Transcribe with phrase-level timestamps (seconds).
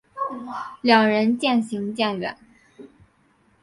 [0.81, 2.35] 两人渐行渐远